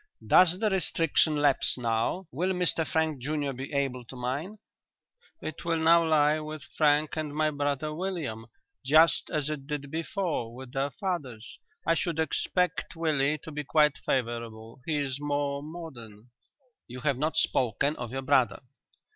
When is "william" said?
7.93-8.47